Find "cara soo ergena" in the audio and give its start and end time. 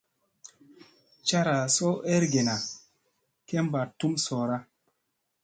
1.31-2.55